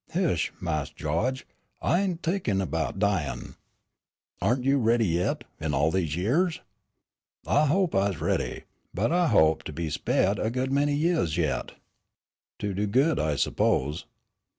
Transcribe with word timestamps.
"Heish, 0.15 0.49
Mas' 0.59 0.89
Gawge. 0.89 1.45
I 1.79 2.01
ain' 2.01 2.17
t'inkin' 2.17 2.67
'bout 2.67 2.97
dyin'." 2.97 3.53
"Aren't 4.41 4.63
you 4.63 4.79
ready 4.79 5.05
yet, 5.05 5.43
in 5.59 5.75
all 5.75 5.91
these 5.91 6.15
years?" 6.15 6.61
"I 7.45 7.67
hope 7.67 7.93
I's 7.93 8.19
ready, 8.19 8.63
but 8.95 9.11
I 9.11 9.27
hope 9.27 9.61
to 9.65 9.71
be 9.71 9.91
spaihed 9.91 10.43
a 10.43 10.49
good 10.49 10.71
many 10.71 10.95
yeahs 10.95 11.37
yit." 11.37 11.73
"To 12.57 12.73
do 12.73 12.87
good, 12.87 13.19
I 13.19 13.35
suppose?" 13.35 14.07